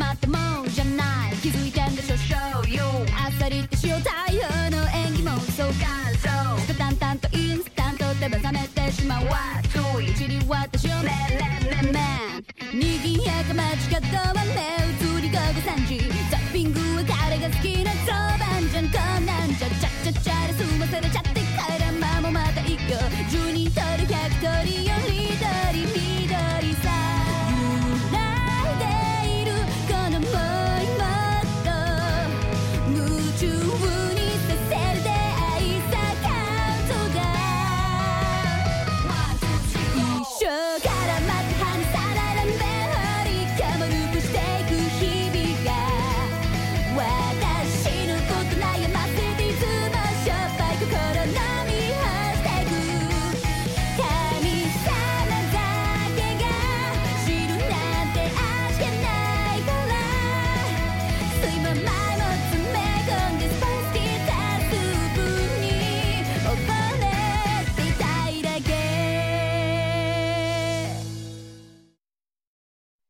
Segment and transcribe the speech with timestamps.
[0.00, 1.36] まったもんじゃない。
[1.42, 2.16] 気づいてんでしょ？
[2.16, 5.84] 醤油あっさりって塩対応の演技もそうか。
[6.16, 6.60] そう。
[6.60, 9.26] スタンタンとインスタントで目覚めてしまう。
[9.26, 10.14] わつい。
[10.14, 12.00] 散り私をメレメメ
[12.72, 14.29] 右100間違った